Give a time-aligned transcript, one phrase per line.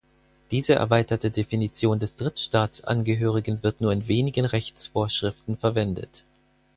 [0.49, 6.25] Diese erweiterte Definition des Drittstaatsangehörigen wird nur in wenigen Rechtsvorschriften verwendet.